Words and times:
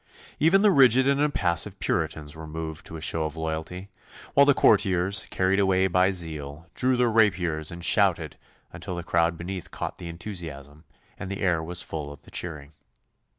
Even 0.39 0.63
the 0.63 0.71
rigid 0.71 1.07
and 1.07 1.21
impassive 1.21 1.79
Puritans 1.79 2.35
were 2.35 2.47
moved 2.47 2.87
to 2.87 2.95
a 2.97 3.01
show 3.01 3.25
of 3.25 3.37
loyalty; 3.37 3.91
while 4.33 4.47
the 4.47 4.55
courtiers, 4.55 5.27
carried 5.29 5.59
away 5.59 5.85
by 5.85 6.09
zeal, 6.09 6.65
drew 6.73 6.97
their 6.97 7.11
rapiers 7.11 7.71
and 7.71 7.85
shouted 7.85 8.35
until 8.73 8.95
the 8.95 9.03
crowd 9.03 9.37
beneath 9.37 9.69
caught 9.69 9.97
the 9.97 10.09
enthusiasm, 10.09 10.85
and 11.19 11.29
the 11.29 11.41
air 11.41 11.61
was 11.61 11.83
full 11.83 12.11
of 12.11 12.23
the 12.23 12.31
cheering. 12.31 12.71